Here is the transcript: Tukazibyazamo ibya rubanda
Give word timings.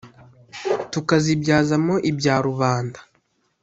Tukazibyazamo 0.91 1.95
ibya 2.09 2.35
rubanda 2.45 2.99